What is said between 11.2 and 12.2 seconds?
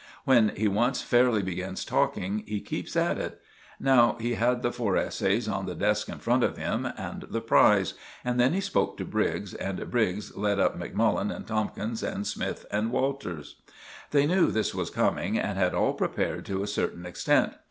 and Tomkins